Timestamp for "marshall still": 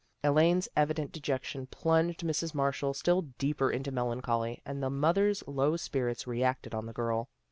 2.55-3.21